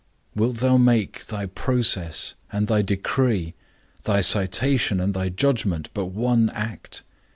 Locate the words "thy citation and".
4.01-5.13